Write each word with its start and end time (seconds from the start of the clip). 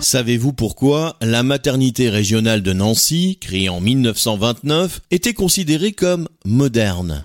Savez-vous 0.00 0.54
pourquoi 0.54 1.16
la 1.20 1.42
maternité 1.42 2.08
régionale 2.08 2.62
de 2.62 2.72
Nancy, 2.72 3.36
créée 3.38 3.68
en 3.68 3.82
1929, 3.82 5.02
était 5.10 5.34
considérée 5.34 5.92
comme 5.92 6.26
moderne? 6.46 7.22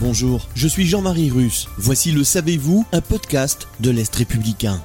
Bonjour, 0.00 0.48
je 0.56 0.66
suis 0.66 0.84
Jean-Marie 0.84 1.30
Russe. 1.30 1.68
Voici 1.78 2.10
le 2.10 2.24
Savez-vous, 2.24 2.84
un 2.90 3.00
podcast 3.00 3.68
de 3.78 3.90
l'Est 3.90 4.14
républicain. 4.16 4.82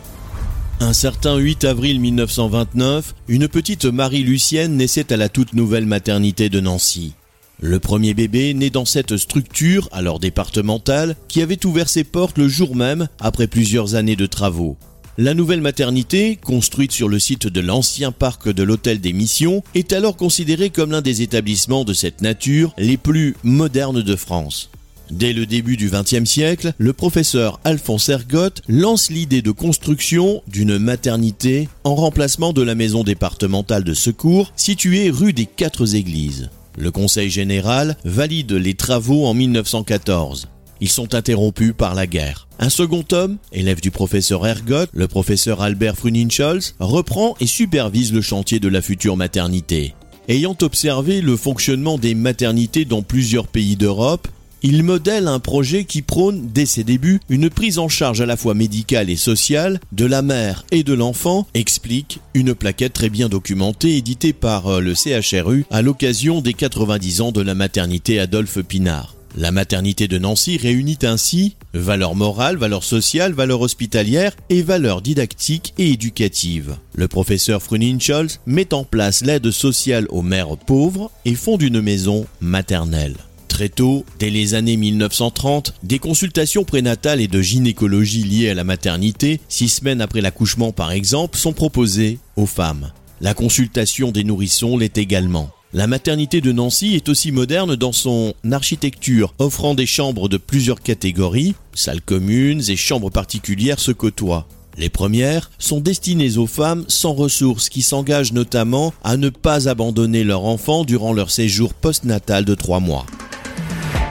Un 0.79 0.93
certain 0.93 1.37
8 1.37 1.63
avril 1.63 1.99
1929, 1.99 3.15
une 3.27 3.47
petite 3.47 3.85
Marie-Lucienne 3.85 4.77
naissait 4.77 5.11
à 5.11 5.17
la 5.17 5.27
toute 5.27 5.53
nouvelle 5.53 5.87
maternité 5.87 6.49
de 6.49 6.59
Nancy. 6.59 7.13
Le 7.59 7.79
premier 7.79 8.13
bébé 8.13 8.53
né 8.53 8.69
dans 8.69 8.85
cette 8.85 9.17
structure, 9.17 9.89
alors 9.91 10.19
départementale, 10.19 11.15
qui 11.27 11.41
avait 11.41 11.65
ouvert 11.65 11.89
ses 11.89 12.03
portes 12.03 12.37
le 12.37 12.47
jour 12.47 12.75
même 12.75 13.07
après 13.19 13.47
plusieurs 13.47 13.95
années 13.95 14.15
de 14.15 14.27
travaux. 14.27 14.77
La 15.19 15.35
nouvelle 15.35 15.61
maternité, 15.61 16.37
construite 16.37 16.91
sur 16.91 17.07
le 17.07 17.19
site 17.19 17.45
de 17.45 17.61
l'ancien 17.61 18.11
parc 18.11 18.49
de 18.49 18.63
l'Hôtel 18.63 18.99
des 18.99 19.13
Missions, 19.13 19.61
est 19.75 19.93
alors 19.93 20.17
considérée 20.17 20.71
comme 20.71 20.89
l'un 20.89 21.03
des 21.03 21.21
établissements 21.21 21.83
de 21.83 21.93
cette 21.93 22.21
nature 22.21 22.73
les 22.79 22.97
plus 22.97 23.35
modernes 23.43 24.01
de 24.01 24.15
France. 24.15 24.71
Dès 25.11 25.33
le 25.33 25.45
début 25.45 25.77
du 25.77 25.91
XXe 25.91 26.27
siècle, 26.27 26.73
le 26.79 26.93
professeur 26.93 27.59
Alphonse 27.63 28.09
Ergotte 28.09 28.63
lance 28.67 29.11
l'idée 29.11 29.43
de 29.43 29.51
construction 29.51 30.41
d'une 30.47 30.79
maternité 30.79 31.69
en 31.83 31.93
remplacement 31.93 32.51
de 32.51 32.63
la 32.63 32.73
maison 32.73 33.03
départementale 33.03 33.83
de 33.83 33.93
secours 33.93 34.51
située 34.55 35.11
rue 35.11 35.33
des 35.33 35.45
Quatre 35.45 35.93
Églises. 35.93 36.49
Le 36.75 36.89
Conseil 36.89 37.29
général 37.29 37.97
valide 38.03 38.53
les 38.53 38.73
travaux 38.73 39.27
en 39.27 39.35
1914. 39.35 40.47
Ils 40.83 40.89
sont 40.89 41.15
interrompus 41.15 41.71
par 41.77 41.95
la 41.95 42.07
guerre. 42.07 42.49
Un 42.59 42.67
second 42.67 43.05
homme, 43.13 43.37
élève 43.53 43.79
du 43.79 43.89
professeur 43.89 44.45
Ergot, 44.45 44.89
le 44.91 45.07
professeur 45.07 45.61
Albert 45.61 45.95
Fruninscholz, 45.95 46.75
reprend 46.81 47.37
et 47.39 47.47
supervise 47.47 48.11
le 48.11 48.19
chantier 48.19 48.59
de 48.59 48.67
la 48.67 48.81
future 48.81 49.15
maternité. 49.15 49.93
Ayant 50.27 50.57
observé 50.61 51.21
le 51.21 51.37
fonctionnement 51.37 51.97
des 51.97 52.15
maternités 52.15 52.83
dans 52.83 53.01
plusieurs 53.01 53.47
pays 53.47 53.77
d'Europe, 53.77 54.27
il 54.61 54.83
modèle 54.83 55.29
un 55.29 55.39
projet 55.39 55.85
qui 55.85 56.01
prône 56.01 56.49
dès 56.53 56.65
ses 56.65 56.83
débuts 56.83 57.21
une 57.29 57.49
prise 57.49 57.79
en 57.79 57.87
charge 57.87 58.19
à 58.19 58.25
la 58.25 58.35
fois 58.35 58.53
médicale 58.53 59.09
et 59.09 59.15
sociale 59.15 59.79
de 59.93 60.03
la 60.03 60.21
mère 60.21 60.65
et 60.71 60.83
de 60.83 60.93
l'enfant, 60.93 61.47
explique 61.53 62.19
une 62.33 62.53
plaquette 62.53 62.91
très 62.91 63.09
bien 63.09 63.29
documentée 63.29 63.95
éditée 63.95 64.33
par 64.33 64.67
euh, 64.67 64.79
le 64.81 64.95
CHRU 64.95 65.65
à 65.71 65.81
l'occasion 65.81 66.41
des 66.41 66.53
90 66.53 67.21
ans 67.21 67.31
de 67.31 67.41
la 67.41 67.55
maternité 67.55 68.19
Adolphe 68.19 68.61
Pinard. 68.63 69.15
La 69.35 69.51
maternité 69.51 70.07
de 70.07 70.19
Nancy 70.19 70.57
réunit 70.57 70.99
ainsi 71.01 71.55
valeurs 71.73 72.13
morales, 72.13 72.57
valeurs 72.57 72.83
sociales, 72.83 73.33
valeurs 73.33 73.61
hospitalières 73.61 74.35
et 74.49 74.61
valeurs 74.61 75.01
didactiques 75.01 75.73
et 75.79 75.89
éducatives. 75.89 76.77
Le 76.95 77.07
professeur 77.07 77.63
Frunin-Scholz 77.63 78.39
met 78.45 78.75
en 78.75 78.83
place 78.83 79.25
l'aide 79.25 79.49
sociale 79.49 80.05
aux 80.09 80.21
mères 80.21 80.55
pauvres 80.57 81.09
et 81.25 81.33
fonde 81.33 81.63
une 81.63 81.81
maison 81.81 82.27
maternelle. 82.41 83.15
Très 83.47 83.69
tôt, 83.69 84.05
dès 84.19 84.29
les 84.29 84.53
années 84.53 84.77
1930, 84.77 85.75
des 85.83 85.99
consultations 85.99 86.63
prénatales 86.63 87.21
et 87.21 87.27
de 87.27 87.41
gynécologie 87.41 88.23
liées 88.23 88.49
à 88.49 88.55
la 88.55 88.63
maternité, 88.63 89.39
six 89.47 89.69
semaines 89.69 90.01
après 90.01 90.21
l'accouchement 90.21 90.71
par 90.71 90.91
exemple, 90.91 91.37
sont 91.37 91.53
proposées 91.53 92.19
aux 92.35 92.47
femmes. 92.47 92.91
La 93.21 93.33
consultation 93.33 94.11
des 94.11 94.23
nourrissons 94.23 94.77
l'est 94.77 94.97
également. 94.97 95.51
La 95.75 95.87
maternité 95.87 96.39
de 96.39 96.51
Nancy 96.51 96.93
est 96.93 97.09
aussi 97.09 97.31
moderne 97.31 97.75
dans 97.75 97.93
son 97.93 98.35
architecture, 98.51 99.33
offrant 99.39 99.73
des 99.73 99.87
chambres 99.87 100.29
de 100.29 100.37
plusieurs 100.37 100.81
catégories, 100.81 101.55
salles 101.73 102.01
communes 102.01 102.61
et 102.67 102.75
chambres 102.75 103.09
particulières 103.09 103.79
se 103.79 103.91
côtoient. 103.91 104.47
Les 104.77 104.89
premières 104.89 105.49
sont 105.57 105.79
destinées 105.79 106.37
aux 106.37 106.45
femmes 106.45 106.85
sans 106.87 107.13
ressources 107.13 107.69
qui 107.69 107.81
s'engagent 107.81 108.33
notamment 108.33 108.93
à 109.03 109.17
ne 109.17 109.29
pas 109.29 109.67
abandonner 109.67 110.23
leur 110.23 110.45
enfant 110.45 110.83
durant 110.83 111.11
leur 111.11 111.31
séjour 111.31 111.73
postnatal 111.73 112.45
de 112.45 112.53
trois 112.53 112.79
mois. 112.79 113.07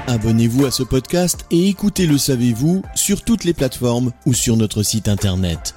Abonnez-vous 0.08 0.66
à 0.66 0.72
ce 0.72 0.82
podcast 0.82 1.46
et 1.52 1.68
écoutez 1.68 2.06
Le 2.06 2.18
Savez-vous 2.18 2.82
sur 2.96 3.22
toutes 3.22 3.44
les 3.44 3.54
plateformes 3.54 4.10
ou 4.26 4.34
sur 4.34 4.56
notre 4.56 4.82
site 4.82 5.06
internet. 5.06 5.76